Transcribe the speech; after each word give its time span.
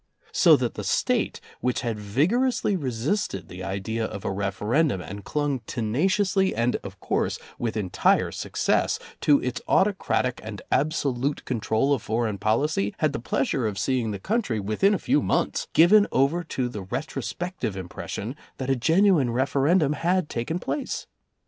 So 0.31 0.55
that 0.55 0.73
the 0.73 0.83
State, 0.83 1.39
which 1.59 1.81
had 1.81 1.99
vigorously 1.99 2.75
resisted 2.75 3.47
the 3.49 3.63
idea 3.63 4.03
of 4.03 4.25
a 4.25 4.31
referendum 4.31 4.99
and 4.99 5.23
clung 5.23 5.59
tenaciously 5.67 6.55
and, 6.55 6.75
of 6.77 6.99
course, 6.99 7.37
with 7.59 7.77
entire 7.77 8.31
success 8.31 8.97
to 9.19 9.39
its 9.43 9.61
autocratic 9.67 10.41
and 10.43 10.59
absolute 10.71 11.45
control 11.45 11.93
of 11.93 12.01
foreign 12.01 12.39
policy, 12.39 12.95
had 12.97 13.13
the 13.13 13.19
pleasure 13.19 13.67
of 13.67 13.77
seeing 13.77 14.09
the 14.09 14.17
country, 14.17 14.59
within 14.59 14.95
a 14.95 14.97
few 14.97 15.21
months, 15.21 15.67
given 15.73 16.07
over 16.11 16.43
to 16.45 16.67
the 16.67 16.81
retrospective 16.81 17.77
impression 17.77 18.35
that 18.57 18.71
a 18.71 18.75
genuine 18.75 19.29
referendum 19.29 19.93
had 19.93 20.29
taken 20.29 20.57
place. 20.57 21.05